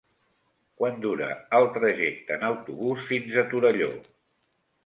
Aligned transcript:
Quant 0.79 0.97
dura 1.03 1.27
el 1.59 1.69
trajecte 1.77 2.39
en 2.39 2.47
autobús 2.49 3.07
fins 3.13 3.39
a 3.43 3.47
Torelló? 3.53 3.95